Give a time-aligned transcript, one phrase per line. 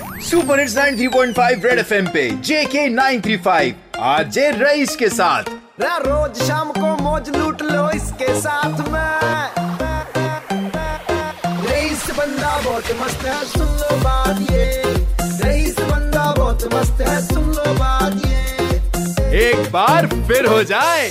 [0.00, 5.42] Super hits 93.5 red FM पे जेके 935 आज rice के साथ।
[5.82, 9.10] रोज शाम को मौज लूट लो इसके साथ में।
[11.70, 14.82] रईस बंदा बहुत मस्त है सुन लो बात ये।
[15.44, 21.10] रईस बंदा बहुत मस्त है सुन लो बात ये। एक बार फिर हो जाए।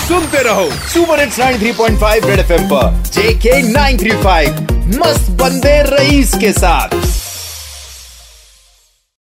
[0.00, 7.19] सुनते रहो सुपर हिट्स 93.5 रेड एफएम पर जेके 935 मस्त बंदे रईस के साथ